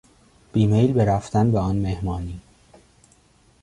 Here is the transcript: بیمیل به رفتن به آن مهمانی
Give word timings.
بیمیل 0.53 0.93
به 0.93 1.05
رفتن 1.05 1.51
به 1.51 1.59
آن 1.59 1.75
مهمانی 1.75 2.41